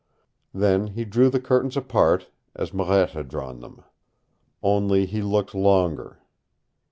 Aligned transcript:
Then 0.51 0.87
he 0.95 1.05
drew 1.05 1.29
the 1.29 1.39
curtains 1.39 1.77
apart, 1.77 2.27
as 2.55 2.73
Marette 2.73 3.11
had 3.11 3.27
drawn 3.29 3.59
them. 3.59 3.83
Only 4.63 5.05
he 5.05 5.21
looked 5.21 5.53
longer. 5.53 6.23